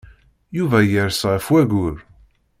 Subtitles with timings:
[0.57, 1.97] Yuba yers ɣef wayyur.